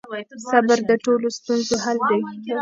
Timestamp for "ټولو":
1.03-1.27